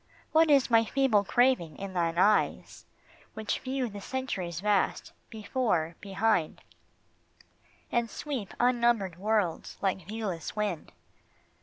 What 0.31 0.49
is 0.49 0.71
my 0.71 0.83
feeble 0.83 1.23
craving 1.23 1.77
in 1.77 1.93
thine 1.93 2.17
eyes 2.17 2.85
Which 3.35 3.59
view 3.59 3.87
the 3.87 4.01
centuries 4.01 4.59
vast, 4.59 5.13
before, 5.29 5.95
behind, 6.01 6.63
And 7.91 8.09
sweep 8.09 8.55
unnumbered 8.59 9.19
worlds 9.19 9.77
like 9.79 10.07
viewless 10.07 10.55
wind 10.55 10.91